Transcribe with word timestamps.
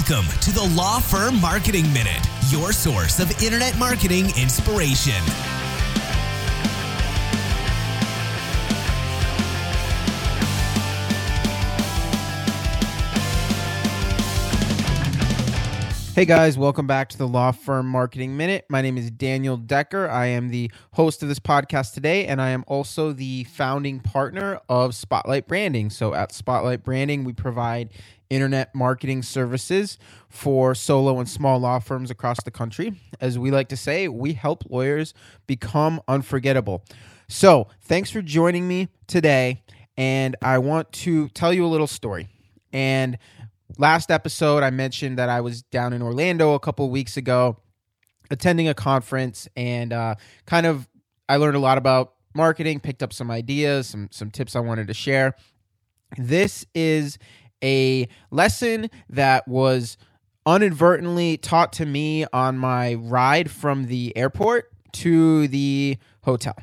Welcome 0.00 0.32
to 0.40 0.50
the 0.50 0.62
Law 0.62 0.98
Firm 0.98 1.38
Marketing 1.42 1.92
Minute, 1.92 2.26
your 2.48 2.72
source 2.72 3.20
of 3.20 3.30
internet 3.42 3.76
marketing 3.78 4.30
inspiration. 4.34 5.22
Hey 16.12 16.24
guys, 16.24 16.58
welcome 16.58 16.88
back 16.88 17.08
to 17.10 17.16
the 17.18 17.28
Law 17.28 17.52
Firm 17.52 17.86
Marketing 17.86 18.36
Minute. 18.36 18.66
My 18.68 18.82
name 18.82 18.98
is 18.98 19.12
Daniel 19.12 19.56
Decker. 19.56 20.08
I 20.08 20.26
am 20.26 20.48
the 20.48 20.68
host 20.94 21.22
of 21.22 21.28
this 21.28 21.38
podcast 21.38 21.94
today, 21.94 22.26
and 22.26 22.42
I 22.42 22.50
am 22.50 22.64
also 22.66 23.12
the 23.12 23.44
founding 23.44 24.00
partner 24.00 24.60
of 24.68 24.96
Spotlight 24.96 25.46
Branding. 25.46 25.88
So, 25.88 26.12
at 26.12 26.32
Spotlight 26.32 26.82
Branding, 26.82 27.22
we 27.22 27.32
provide 27.32 27.90
internet 28.28 28.74
marketing 28.74 29.22
services 29.22 29.98
for 30.28 30.74
solo 30.74 31.20
and 31.20 31.28
small 31.28 31.60
law 31.60 31.78
firms 31.78 32.10
across 32.10 32.42
the 32.42 32.50
country. 32.50 33.00
As 33.20 33.38
we 33.38 33.52
like 33.52 33.68
to 33.68 33.76
say, 33.76 34.08
we 34.08 34.32
help 34.32 34.64
lawyers 34.68 35.14
become 35.46 36.00
unforgettable. 36.08 36.84
So, 37.28 37.68
thanks 37.82 38.10
for 38.10 38.20
joining 38.20 38.66
me 38.66 38.88
today, 39.06 39.62
and 39.96 40.34
I 40.42 40.58
want 40.58 40.90
to 40.92 41.28
tell 41.28 41.54
you 41.54 41.64
a 41.64 41.68
little 41.68 41.86
story. 41.86 42.28
And 42.72 43.16
last 43.80 44.10
episode, 44.10 44.62
I 44.62 44.70
mentioned 44.70 45.18
that 45.18 45.30
I 45.30 45.40
was 45.40 45.62
down 45.62 45.92
in 45.94 46.02
Orlando 46.02 46.52
a 46.52 46.60
couple 46.60 46.88
weeks 46.90 47.16
ago 47.16 47.56
attending 48.30 48.68
a 48.68 48.74
conference 48.74 49.48
and 49.56 49.92
uh, 49.92 50.14
kind 50.46 50.66
of 50.66 50.86
I 51.28 51.36
learned 51.36 51.56
a 51.56 51.60
lot 51.60 51.78
about 51.78 52.12
marketing, 52.34 52.78
picked 52.80 53.02
up 53.02 53.12
some 53.12 53.30
ideas, 53.30 53.88
some 53.88 54.08
some 54.12 54.30
tips 54.30 54.54
I 54.54 54.60
wanted 54.60 54.86
to 54.88 54.94
share. 54.94 55.34
This 56.18 56.66
is 56.74 57.18
a 57.64 58.06
lesson 58.30 58.90
that 59.08 59.48
was 59.48 59.96
inadvertently 60.46 61.38
taught 61.38 61.72
to 61.74 61.86
me 61.86 62.26
on 62.32 62.58
my 62.58 62.94
ride 62.94 63.50
from 63.50 63.86
the 63.86 64.16
airport 64.16 64.70
to 64.92 65.48
the 65.48 65.96
hotel. 66.22 66.56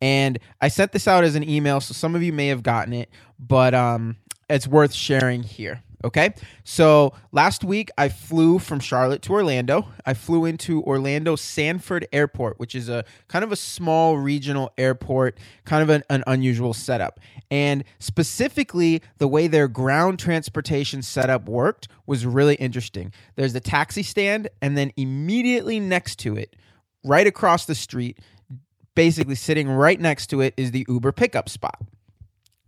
And 0.00 0.38
I 0.60 0.68
sent 0.68 0.92
this 0.92 1.08
out 1.08 1.24
as 1.24 1.34
an 1.34 1.48
email, 1.48 1.80
so 1.80 1.94
some 1.94 2.14
of 2.14 2.22
you 2.22 2.32
may 2.32 2.48
have 2.48 2.62
gotten 2.62 2.92
it, 2.92 3.10
but 3.38 3.74
um, 3.74 4.16
it's 4.50 4.68
worth 4.68 4.92
sharing 4.92 5.42
here. 5.42 5.82
Okay. 6.04 6.34
So 6.64 7.14
last 7.32 7.64
week 7.64 7.90
I 7.96 8.10
flew 8.10 8.58
from 8.58 8.78
Charlotte 8.78 9.22
to 9.22 9.32
Orlando. 9.32 9.88
I 10.04 10.12
flew 10.12 10.44
into 10.44 10.82
Orlando 10.82 11.34
Sanford 11.34 12.06
Airport, 12.12 12.60
which 12.60 12.74
is 12.74 12.90
a 12.90 13.06
kind 13.28 13.42
of 13.42 13.50
a 13.50 13.56
small 13.56 14.18
regional 14.18 14.70
airport, 14.76 15.38
kind 15.64 15.82
of 15.82 15.88
an, 15.88 16.02
an 16.10 16.22
unusual 16.26 16.74
setup. 16.74 17.20
And 17.50 17.84
specifically, 18.00 19.00
the 19.16 19.26
way 19.26 19.46
their 19.46 19.66
ground 19.66 20.18
transportation 20.18 21.00
setup 21.00 21.48
worked 21.48 21.88
was 22.06 22.26
really 22.26 22.56
interesting. 22.56 23.10
There's 23.36 23.54
the 23.54 23.60
taxi 23.60 24.02
stand, 24.02 24.48
and 24.60 24.76
then 24.76 24.92
immediately 24.96 25.80
next 25.80 26.18
to 26.20 26.36
it, 26.36 26.54
right 27.02 27.26
across 27.26 27.64
the 27.64 27.74
street, 27.74 28.18
basically 28.94 29.36
sitting 29.36 29.70
right 29.70 29.98
next 29.98 30.26
to 30.28 30.42
it, 30.42 30.52
is 30.58 30.70
the 30.70 30.84
Uber 30.86 31.12
pickup 31.12 31.48
spot. 31.48 31.80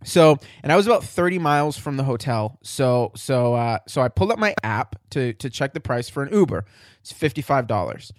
So, 0.07 0.37
and 0.63 0.71
I 0.71 0.77
was 0.77 0.87
about 0.87 1.03
30 1.03 1.37
miles 1.37 1.77
from 1.77 1.97
the 1.97 2.03
hotel. 2.05 2.57
So, 2.63 3.11
so, 3.13 3.55
uh, 3.55 3.79
so 3.89 4.01
I 4.01 4.07
pulled 4.07 4.31
up 4.31 4.39
my 4.39 4.55
app 4.63 4.95
to 5.09 5.33
to 5.33 5.49
check 5.49 5.73
the 5.73 5.81
price 5.81 6.07
for 6.07 6.23
an 6.23 6.33
Uber. 6.33 6.63
It's 7.01 7.11
$55. 7.11 8.11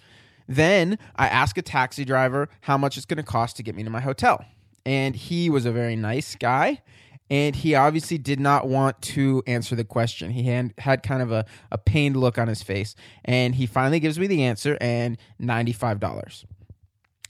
Then 0.47 0.99
I 1.15 1.27
ask 1.27 1.57
a 1.57 1.63
taxi 1.63 2.05
driver 2.05 2.47
how 2.61 2.77
much 2.77 2.95
it's 2.95 3.07
going 3.07 3.17
to 3.17 3.23
cost 3.23 3.57
to 3.57 3.63
get 3.63 3.75
me 3.75 3.83
to 3.83 3.89
my 3.89 4.01
hotel. 4.01 4.45
And 4.85 5.15
he 5.15 5.49
was 5.49 5.65
a 5.65 5.71
very 5.71 5.95
nice 5.95 6.35
guy. 6.35 6.83
And 7.31 7.55
he 7.55 7.73
obviously 7.73 8.19
did 8.19 8.39
not 8.39 8.67
want 8.67 9.01
to 9.03 9.43
answer 9.47 9.75
the 9.75 9.83
question. 9.83 10.31
He 10.31 10.43
had, 10.43 10.73
had 10.79 11.03
kind 11.03 11.21
of 11.21 11.31
a, 11.31 11.45
a 11.71 11.77
pained 11.77 12.17
look 12.17 12.39
on 12.39 12.47
his 12.47 12.63
face. 12.63 12.95
And 13.25 13.53
he 13.53 13.67
finally 13.67 13.99
gives 13.99 14.17
me 14.17 14.25
the 14.25 14.43
answer 14.43 14.77
and 14.81 15.17
$95. 15.39 16.45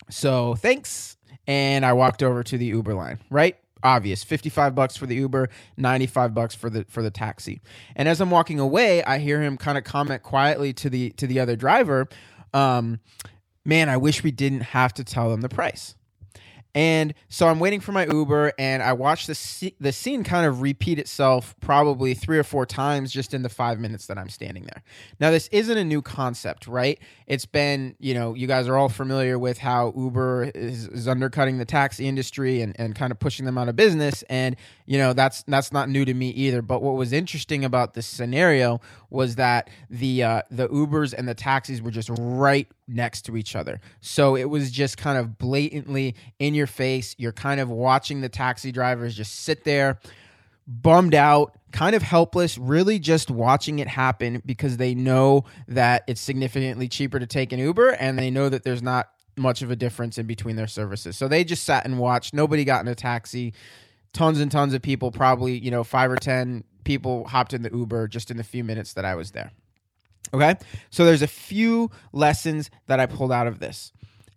So 0.09 0.55
thanks. 0.55 1.17
And 1.47 1.85
I 1.85 1.93
walked 1.93 2.23
over 2.23 2.43
to 2.43 2.57
the 2.57 2.65
Uber 2.65 2.93
line, 2.93 3.19
right? 3.29 3.57
Obvious. 3.83 4.23
55 4.23 4.75
bucks 4.75 4.97
for 4.97 5.05
the 5.05 5.15
uber 5.15 5.49
95 5.77 6.33
bucks 6.33 6.55
for 6.55 6.69
the 6.69 6.85
for 6.89 7.01
the 7.01 7.11
taxi. 7.11 7.61
And 7.95 8.07
as 8.07 8.21
i'm 8.21 8.31
walking 8.31 8.59
away 8.59 9.03
i 9.03 9.17
hear 9.19 9.41
him 9.41 9.57
kind 9.57 9.77
of 9.77 9.83
comment 9.83 10.23
quietly 10.23 10.73
to 10.73 10.89
the 10.89 11.11
to 11.11 11.27
the 11.27 11.39
other 11.39 11.55
driver 11.55 12.07
um, 12.53 12.99
man 13.65 13.89
i 13.89 13.97
wish 13.97 14.23
we 14.23 14.31
didn't 14.31 14.61
have 14.61 14.93
to 14.93 15.03
tell 15.03 15.29
them 15.29 15.41
the 15.41 15.49
price 15.49 15.95
and 16.75 17.15
so 17.29 17.47
I'm 17.47 17.59
waiting 17.59 17.79
for 17.79 17.91
my 17.91 18.05
Uber, 18.05 18.53
and 18.59 18.83
I 18.83 18.93
watch 18.93 19.25
the 19.25 19.73
the 19.79 19.91
scene 19.91 20.23
kind 20.23 20.45
of 20.45 20.61
repeat 20.61 20.99
itself 20.99 21.55
probably 21.61 22.13
three 22.13 22.37
or 22.37 22.43
four 22.43 22.65
times 22.65 23.11
just 23.11 23.33
in 23.33 23.41
the 23.41 23.49
five 23.49 23.79
minutes 23.79 24.05
that 24.05 24.17
I'm 24.19 24.29
standing 24.29 24.63
there. 24.63 24.83
Now, 25.19 25.31
this 25.31 25.47
isn't 25.47 25.77
a 25.77 25.83
new 25.83 26.01
concept, 26.01 26.67
right? 26.67 26.99
It's 27.25 27.45
been, 27.45 27.95
you 27.99 28.13
know, 28.13 28.35
you 28.35 28.45
guys 28.45 28.67
are 28.67 28.77
all 28.77 28.89
familiar 28.89 29.39
with 29.39 29.57
how 29.57 29.93
Uber 29.97 30.51
is, 30.53 30.87
is 30.87 31.07
undercutting 31.07 31.57
the 31.57 31.65
taxi 31.65 32.07
industry 32.07 32.61
and, 32.61 32.75
and 32.79 32.95
kind 32.95 33.11
of 33.11 33.19
pushing 33.19 33.45
them 33.45 33.57
out 33.57 33.67
of 33.67 33.75
business, 33.75 34.23
and 34.29 34.55
you 34.85 34.99
know 34.99 35.13
that's 35.13 35.43
that's 35.43 35.71
not 35.71 35.89
new 35.89 36.05
to 36.05 36.13
me 36.13 36.29
either. 36.29 36.61
But 36.61 36.83
what 36.83 36.95
was 36.95 37.13
interesting 37.13 37.65
about 37.65 37.95
this 37.95 38.05
scenario 38.05 38.79
was 39.09 39.35
that 39.35 39.71
the 39.89 40.23
uh, 40.23 40.41
the 40.51 40.69
Ubers 40.69 41.15
and 41.17 41.27
the 41.27 41.33
taxis 41.33 41.81
were 41.81 41.91
just 41.91 42.09
right 42.13 42.67
next 42.89 43.21
to 43.23 43.37
each 43.37 43.55
other. 43.55 43.79
So 44.01 44.35
it 44.35 44.49
was 44.49 44.71
just 44.71 44.97
kind 44.97 45.17
of 45.17 45.37
blatantly 45.37 46.15
in 46.39 46.53
your 46.53 46.67
face. 46.67 47.15
You're 47.17 47.31
kind 47.31 47.59
of 47.59 47.69
watching 47.69 48.21
the 48.21 48.29
taxi 48.29 48.71
drivers 48.71 49.15
just 49.15 49.43
sit 49.43 49.63
there, 49.63 49.99
bummed 50.67 51.15
out, 51.15 51.57
kind 51.71 51.95
of 51.95 52.01
helpless, 52.01 52.57
really 52.57 52.99
just 52.99 53.29
watching 53.29 53.79
it 53.79 53.87
happen 53.87 54.41
because 54.45 54.77
they 54.77 54.95
know 54.95 55.45
that 55.67 56.03
it's 56.07 56.21
significantly 56.21 56.87
cheaper 56.87 57.19
to 57.19 57.27
take 57.27 57.51
an 57.51 57.59
Uber 57.59 57.89
and 57.91 58.17
they 58.17 58.31
know 58.31 58.49
that 58.49 58.63
there's 58.63 58.81
not 58.81 59.09
much 59.37 59.61
of 59.61 59.71
a 59.71 59.75
difference 59.75 60.17
in 60.17 60.25
between 60.25 60.55
their 60.55 60.67
services. 60.67 61.15
So 61.17 61.27
they 61.27 61.43
just 61.43 61.63
sat 61.63 61.85
and 61.85 61.97
watched. 61.97 62.33
Nobody 62.33 62.65
got 62.65 62.81
in 62.81 62.87
a 62.87 62.95
taxi. 62.95 63.53
Tons 64.11 64.39
and 64.39 64.51
tons 64.51 64.73
of 64.73 64.81
people, 64.81 65.11
probably, 65.11 65.57
you 65.57 65.69
know, 65.69 65.83
five 65.83 66.11
or 66.11 66.15
10 66.15 66.63
people 66.83 67.27
hopped 67.27 67.53
in 67.53 67.61
the 67.61 67.69
Uber 67.71 68.07
just 68.07 68.31
in 68.31 68.37
the 68.37 68.43
few 68.43 68.63
minutes 68.63 68.93
that 68.93 69.05
I 69.05 69.15
was 69.15 69.31
there. 69.31 69.51
Okay. 70.33 70.55
So 70.89 71.05
there's 71.05 71.21
a 71.21 71.27
few 71.27 71.91
lessons 72.13 72.69
that 72.87 72.99
I 72.99 73.05
pulled 73.05 73.31
out 73.31 73.47
of 73.47 73.59
this. 73.59 73.91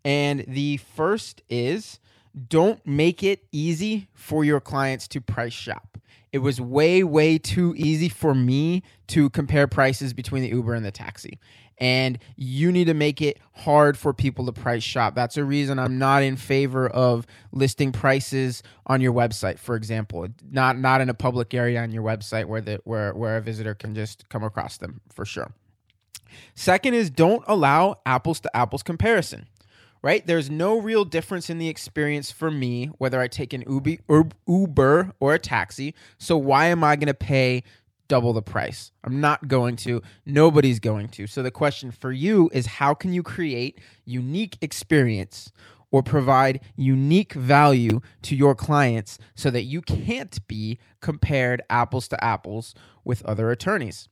And 0.04 0.44
the 0.48 0.78
first 0.78 1.42
is 1.48 2.00
don't 2.48 2.84
make 2.86 3.22
it 3.22 3.44
easy 3.52 4.08
for 4.14 4.44
your 4.44 4.60
clients 4.60 5.06
to 5.08 5.20
price 5.20 5.52
shop. 5.52 5.98
It 6.32 6.38
was 6.38 6.60
way, 6.60 7.04
way 7.04 7.36
too 7.36 7.74
easy 7.76 8.08
for 8.08 8.34
me 8.34 8.82
to 9.08 9.28
compare 9.30 9.66
prices 9.66 10.14
between 10.14 10.42
the 10.42 10.48
Uber 10.48 10.72
and 10.72 10.84
the 10.84 10.90
taxi. 10.90 11.38
And 11.76 12.18
you 12.36 12.72
need 12.72 12.86
to 12.86 12.94
make 12.94 13.20
it 13.20 13.38
hard 13.52 13.98
for 13.98 14.14
people 14.14 14.46
to 14.46 14.52
price 14.52 14.82
shop. 14.82 15.14
That's 15.14 15.36
a 15.36 15.44
reason 15.44 15.78
I'm 15.78 15.98
not 15.98 16.22
in 16.22 16.36
favor 16.36 16.88
of 16.88 17.26
listing 17.50 17.92
prices 17.92 18.62
on 18.86 19.00
your 19.00 19.12
website, 19.12 19.58
for 19.58 19.74
example. 19.74 20.28
Not 20.50 20.78
not 20.78 21.00
in 21.00 21.08
a 21.10 21.14
public 21.14 21.52
area 21.54 21.82
on 21.82 21.90
your 21.90 22.04
website 22.04 22.44
where 22.46 22.60
the 22.60 22.80
where 22.84 23.12
where 23.14 23.36
a 23.36 23.40
visitor 23.40 23.74
can 23.74 23.94
just 23.94 24.28
come 24.28 24.44
across 24.44 24.76
them 24.76 25.00
for 25.12 25.24
sure. 25.24 25.52
Second 26.54 26.94
is 26.94 27.10
don't 27.10 27.42
allow 27.46 27.96
apples 28.06 28.40
to 28.40 28.56
apples 28.56 28.82
comparison. 28.82 29.46
Right? 30.02 30.26
There's 30.26 30.50
no 30.50 30.80
real 30.80 31.04
difference 31.04 31.48
in 31.48 31.58
the 31.58 31.68
experience 31.68 32.32
for 32.32 32.50
me 32.50 32.86
whether 32.98 33.20
I 33.20 33.28
take 33.28 33.52
an 33.52 33.62
Uber 33.68 35.12
or 35.20 35.34
a 35.34 35.38
taxi. 35.38 35.94
So 36.18 36.36
why 36.36 36.66
am 36.66 36.82
I 36.82 36.96
going 36.96 37.06
to 37.06 37.14
pay 37.14 37.62
double 38.08 38.32
the 38.32 38.42
price? 38.42 38.90
I'm 39.04 39.20
not 39.20 39.46
going 39.46 39.76
to. 39.76 40.02
Nobody's 40.26 40.80
going 40.80 41.06
to. 41.10 41.28
So 41.28 41.40
the 41.40 41.52
question 41.52 41.92
for 41.92 42.10
you 42.10 42.50
is 42.52 42.66
how 42.66 42.94
can 42.94 43.12
you 43.12 43.22
create 43.22 43.78
unique 44.04 44.58
experience 44.60 45.52
or 45.92 46.02
provide 46.02 46.60
unique 46.74 47.34
value 47.34 48.00
to 48.22 48.34
your 48.34 48.56
clients 48.56 49.18
so 49.36 49.50
that 49.50 49.62
you 49.62 49.82
can't 49.82 50.44
be 50.48 50.80
compared 51.00 51.62
apples 51.70 52.08
to 52.08 52.24
apples 52.24 52.74
with 53.04 53.24
other 53.24 53.52
attorneys? 53.52 54.08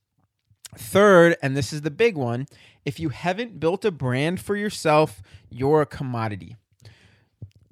Third, 0.77 1.37
and 1.43 1.57
this 1.57 1.73
is 1.73 1.83
the 1.83 1.91
big 1.91 2.17
one, 2.17 2.47
if 2.85 2.99
you 3.01 3.11
haven't 3.11 3.61
built 3.61 3.85
a 3.85 3.91
brand 3.91 4.41
for 4.41 4.57
yourself, 4.57 5.23
you're 5.51 5.83
a 5.83 5.87
commodity. 5.87 6.57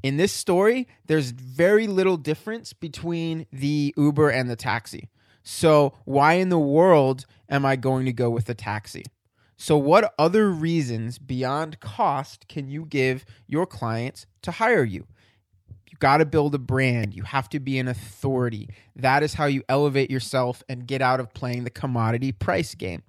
In 0.02 0.16
this 0.16 0.32
story, 0.32 0.86
there's 1.06 1.30
very 1.30 1.86
little 1.86 2.16
difference 2.16 2.72
between 2.72 3.46
the 3.52 3.94
Uber 3.96 4.30
and 4.30 4.48
the 4.48 4.56
taxi. 4.56 5.08
So, 5.42 5.94
why 6.04 6.34
in 6.34 6.50
the 6.50 6.58
world 6.58 7.24
am 7.48 7.64
I 7.64 7.76
going 7.76 8.04
to 8.06 8.12
go 8.12 8.30
with 8.30 8.44
the 8.44 8.54
taxi? 8.54 9.04
So, 9.56 9.76
what 9.76 10.14
other 10.18 10.50
reasons 10.50 11.18
beyond 11.18 11.80
cost 11.80 12.46
can 12.48 12.68
you 12.68 12.84
give 12.84 13.24
your 13.46 13.66
clients 13.66 14.26
to 14.42 14.52
hire 14.52 14.84
you? 14.84 15.06
Got 15.98 16.18
to 16.18 16.26
build 16.26 16.54
a 16.54 16.58
brand. 16.58 17.14
You 17.14 17.24
have 17.24 17.48
to 17.50 17.60
be 17.60 17.78
an 17.78 17.88
authority. 17.88 18.68
That 18.96 19.22
is 19.22 19.34
how 19.34 19.46
you 19.46 19.62
elevate 19.68 20.10
yourself 20.10 20.62
and 20.68 20.86
get 20.86 21.02
out 21.02 21.20
of 21.20 21.34
playing 21.34 21.64
the 21.64 21.70
commodity 21.70 22.32
price 22.32 22.74
game. 22.74 23.02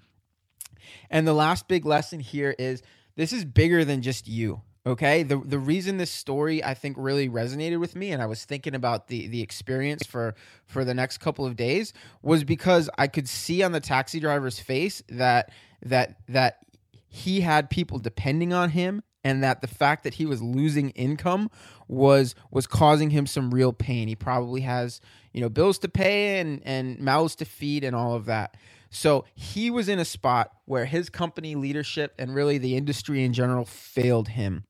And 1.09 1.27
the 1.27 1.33
last 1.33 1.67
big 1.67 1.85
lesson 1.85 2.19
here 2.19 2.55
is 2.57 2.81
this 3.15 3.33
is 3.33 3.45
bigger 3.45 3.85
than 3.85 4.01
just 4.01 4.27
you. 4.27 4.61
Okay. 4.85 5.23
The 5.23 5.37
the 5.37 5.59
reason 5.59 5.97
this 5.97 6.09
story 6.09 6.63
I 6.63 6.73
think 6.73 6.95
really 6.97 7.29
resonated 7.29 7.79
with 7.79 7.95
me 7.95 8.11
and 8.11 8.21
I 8.21 8.25
was 8.25 8.45
thinking 8.45 8.73
about 8.73 9.07
the 9.07 9.27
the 9.27 9.41
experience 9.41 10.05
for 10.05 10.35
for 10.65 10.85
the 10.85 10.93
next 10.93 11.17
couple 11.19 11.45
of 11.45 11.55
days 11.55 11.93
was 12.21 12.43
because 12.43 12.89
I 12.97 13.07
could 13.07 13.27
see 13.27 13.61
on 13.61 13.71
the 13.71 13.81
taxi 13.81 14.19
driver's 14.19 14.59
face 14.59 15.03
that 15.09 15.51
that 15.83 16.15
that 16.29 16.59
he 17.07 17.41
had 17.41 17.69
people 17.69 17.99
depending 17.99 18.53
on 18.53 18.69
him 18.69 19.03
and 19.23 19.43
that 19.43 19.61
the 19.61 19.67
fact 19.67 20.03
that 20.03 20.15
he 20.15 20.25
was 20.25 20.41
losing 20.41 20.91
income 20.91 21.49
was 21.87 22.35
was 22.51 22.67
causing 22.67 23.09
him 23.09 23.25
some 23.25 23.53
real 23.53 23.73
pain. 23.73 24.07
He 24.07 24.15
probably 24.15 24.61
has, 24.61 25.01
you 25.33 25.41
know, 25.41 25.49
bills 25.49 25.79
to 25.79 25.89
pay 25.89 26.39
and 26.39 26.61
and 26.65 26.99
mouths 26.99 27.35
to 27.37 27.45
feed 27.45 27.83
and 27.83 27.95
all 27.95 28.15
of 28.15 28.25
that. 28.25 28.55
So 28.89 29.25
he 29.35 29.69
was 29.69 29.87
in 29.87 29.99
a 29.99 30.05
spot 30.05 30.51
where 30.65 30.85
his 30.85 31.09
company 31.09 31.55
leadership 31.55 32.13
and 32.17 32.33
really 32.33 32.57
the 32.57 32.75
industry 32.75 33.23
in 33.23 33.33
general 33.33 33.65
failed 33.65 34.29
him. 34.29 34.65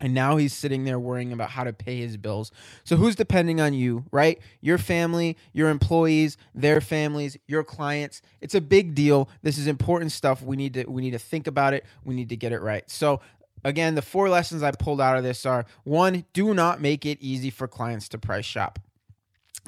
And 0.00 0.14
now 0.14 0.36
he's 0.36 0.52
sitting 0.52 0.84
there 0.84 0.98
worrying 0.98 1.32
about 1.32 1.50
how 1.50 1.64
to 1.64 1.72
pay 1.72 1.98
his 1.98 2.16
bills. 2.16 2.52
So 2.84 2.96
who's 2.96 3.16
depending 3.16 3.60
on 3.60 3.74
you, 3.74 4.04
right? 4.12 4.38
Your 4.60 4.78
family, 4.78 5.36
your 5.52 5.70
employees, 5.70 6.36
their 6.54 6.80
families, 6.80 7.36
your 7.48 7.64
clients. 7.64 8.22
It's 8.40 8.54
a 8.54 8.60
big 8.60 8.94
deal. 8.94 9.28
This 9.42 9.58
is 9.58 9.66
important 9.66 10.12
stuff. 10.12 10.40
We 10.40 10.56
need 10.56 10.74
to 10.74 10.84
we 10.84 11.02
need 11.02 11.12
to 11.12 11.18
think 11.18 11.48
about 11.48 11.74
it. 11.74 11.84
We 12.04 12.14
need 12.14 12.28
to 12.28 12.36
get 12.36 12.52
it 12.52 12.60
right. 12.60 12.88
So 12.88 13.20
again, 13.64 13.94
the 13.94 14.02
four 14.02 14.28
lessons 14.28 14.62
I 14.62 14.70
pulled 14.72 15.00
out 15.00 15.16
of 15.16 15.22
this 15.22 15.44
are 15.46 15.66
one, 15.84 16.24
do 16.32 16.54
not 16.54 16.80
make 16.80 17.04
it 17.04 17.18
easy 17.20 17.50
for 17.50 17.68
clients 17.68 18.08
to 18.10 18.18
price 18.18 18.44
shop. 18.44 18.78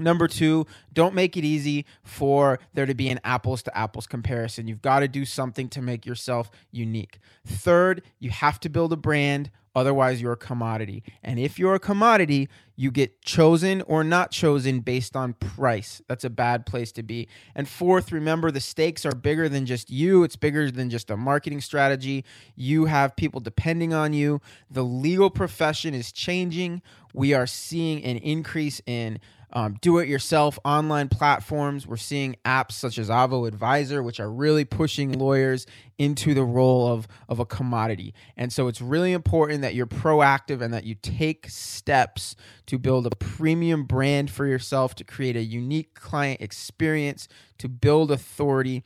Number 0.00 0.26
two, 0.26 0.67
don't 0.93 1.14
make 1.14 1.37
it 1.37 1.44
easy 1.44 1.85
for 2.02 2.58
there 2.75 2.87
to 2.87 2.94
be 2.94 3.08
an 3.08 3.20
apples 3.23 3.62
to 3.64 3.76
apples 3.76 4.06
comparison. 4.06 4.67
You've 4.67 4.82
got 4.82 5.00
to 5.00 5.08
do 5.08 5.25
something 5.25 5.69
to 5.70 5.82
make 5.82 6.06
yourself 6.06 6.50
unique. 6.70 7.19
Third, 7.47 8.02
you 8.19 8.31
have 8.31 8.58
to 8.61 8.69
build 8.69 8.93
a 8.93 8.97
brand, 8.97 9.50
otherwise, 9.75 10.20
you're 10.20 10.32
a 10.32 10.37
commodity. 10.37 11.05
And 11.23 11.38
if 11.38 11.58
you're 11.58 11.75
a 11.75 11.81
commodity, 11.81 12.49
you 12.76 12.91
get 12.91 13.20
chosen 13.23 13.82
or 13.82 14.02
not 14.02 14.31
chosen 14.31 14.81
based 14.81 15.14
on 15.14 15.35
price. 15.35 16.00
That's 16.08 16.25
a 16.25 16.31
bad 16.31 16.64
place 16.64 16.91
to 16.93 17.02
be. 17.02 17.29
And 17.55 17.69
fourth, 17.69 18.11
remember 18.11 18.50
the 18.50 18.61
stakes 18.61 19.05
are 19.05 19.14
bigger 19.14 19.49
than 19.50 19.67
just 19.67 19.91
you, 19.91 20.25
it's 20.25 20.37
bigger 20.37 20.70
than 20.70 20.88
just 20.88 21.11
a 21.11 21.17
marketing 21.17 21.61
strategy. 21.61 22.25
You 22.56 22.87
have 22.87 23.17
people 23.17 23.41
depending 23.41 23.93
on 23.93 24.14
you. 24.14 24.41
The 24.70 24.82
legal 24.82 25.29
profession 25.29 25.93
is 25.93 26.11
changing. 26.11 26.81
We 27.12 27.35
are 27.35 27.47
seeing 27.47 28.02
an 28.02 28.17
increase 28.17 28.81
in 28.87 29.20
um, 29.52 29.76
do 29.81 29.99
it 29.99 30.08
yourself 30.08 30.58
online 30.64 31.08
platforms. 31.08 31.87
We're 31.87 31.97
seeing 31.97 32.37
apps 32.44 32.73
such 32.73 32.99
as 32.99 33.08
Avvo 33.08 33.47
Advisor, 33.49 34.02
which 34.02 34.20
are 34.20 34.31
really 34.31 34.64
pushing 34.64 35.12
lawyers 35.12 35.67
into 35.99 36.32
the 36.32 36.44
role 36.44 36.88
of, 36.88 37.06
of 37.29 37.38
a 37.41 37.44
commodity. 37.44 38.14
And 38.37 38.52
so 38.52 38.69
it's 38.69 38.81
really 38.81 39.12
important 39.12 39.62
that 39.62 39.75
you're 39.75 39.87
proactive 39.87 40.62
and 40.62 40.73
that 40.73 40.85
you 40.85 40.94
take 40.94 41.49
steps 41.50 42.37
to 42.67 42.79
build 42.79 43.06
a 43.06 43.11
premium 43.17 43.85
brand 43.85 44.31
for 44.31 44.47
yourself, 44.47 44.94
to 44.94 45.05
create 45.05 45.37
a 45.37 45.43
unique 45.43 45.94
client 45.94 46.41
experience, 46.41 47.29
to 47.58 47.69
build 47.69 48.11
authority 48.11 48.82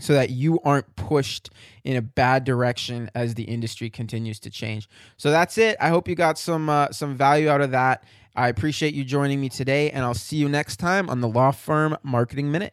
so 0.00 0.14
that 0.14 0.30
you 0.30 0.58
aren't 0.64 0.96
pushed 0.96 1.50
in 1.84 1.96
a 1.96 2.02
bad 2.02 2.44
direction 2.44 3.10
as 3.14 3.34
the 3.34 3.44
industry 3.44 3.90
continues 3.90 4.38
to 4.40 4.50
change. 4.50 4.88
So 5.16 5.30
that's 5.30 5.58
it. 5.58 5.76
I 5.80 5.88
hope 5.88 6.08
you 6.08 6.14
got 6.14 6.38
some 6.38 6.68
uh, 6.68 6.90
some 6.90 7.16
value 7.16 7.48
out 7.48 7.60
of 7.60 7.70
that. 7.72 8.04
I 8.36 8.48
appreciate 8.48 8.94
you 8.94 9.04
joining 9.04 9.40
me 9.40 9.48
today, 9.48 9.90
and 9.90 10.04
I'll 10.04 10.14
see 10.14 10.36
you 10.36 10.48
next 10.48 10.76
time 10.76 11.10
on 11.10 11.20
the 11.20 11.28
Law 11.28 11.50
Firm 11.50 11.96
Marketing 12.02 12.52
Minute. 12.52 12.72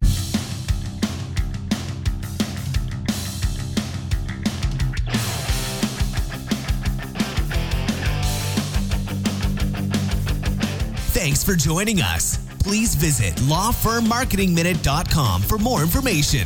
Thanks 11.15 11.43
for 11.43 11.55
joining 11.55 12.01
us. 12.01 12.37
Please 12.59 12.93
visit 12.93 13.33
lawfirmmarketingminute.com 13.35 15.41
for 15.41 15.57
more 15.57 15.81
information. 15.81 16.45